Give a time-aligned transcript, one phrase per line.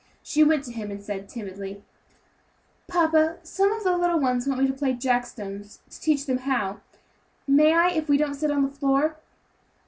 [0.23, 1.83] She went to him then, and said timidly,
[2.87, 6.39] "Papa, some of the little ones want me to play jack stones, to teach them
[6.39, 6.81] how;
[7.47, 9.17] may I, if we don't sit on the floor?"